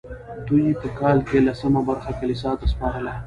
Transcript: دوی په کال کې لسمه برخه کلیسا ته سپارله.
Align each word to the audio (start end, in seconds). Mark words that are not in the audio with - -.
دوی 0.47 0.65
په 0.81 0.87
کال 0.99 1.17
کې 1.29 1.37
لسمه 1.47 1.81
برخه 1.89 2.11
کلیسا 2.19 2.51
ته 2.59 2.65
سپارله. 2.73 3.13